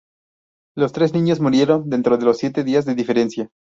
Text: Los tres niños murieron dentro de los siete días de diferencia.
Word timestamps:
Los 0.75 0.93
tres 0.93 1.13
niños 1.13 1.39
murieron 1.39 1.87
dentro 1.87 2.17
de 2.17 2.25
los 2.25 2.39
siete 2.39 2.63
días 2.63 2.85
de 2.85 2.95
diferencia. 2.95 3.49